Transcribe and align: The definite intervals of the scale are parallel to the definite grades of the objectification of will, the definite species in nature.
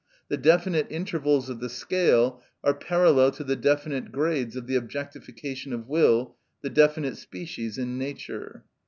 The 0.29 0.37
definite 0.37 0.87
intervals 0.89 1.47
of 1.47 1.59
the 1.59 1.69
scale 1.69 2.41
are 2.63 2.73
parallel 2.73 3.29
to 3.33 3.43
the 3.43 3.55
definite 3.55 4.11
grades 4.11 4.55
of 4.55 4.65
the 4.65 4.75
objectification 4.75 5.73
of 5.73 5.87
will, 5.87 6.37
the 6.63 6.71
definite 6.71 7.17
species 7.17 7.77
in 7.77 7.99
nature. 7.99 8.63